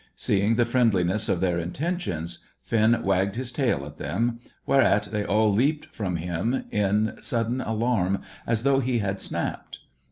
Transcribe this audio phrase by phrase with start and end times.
[0.15, 5.53] Seeing the friendliness of their intentions, Finn wagged his tail at them, whereat they all
[5.53, 9.81] leaped from him in sudden alarm as though he had snapped.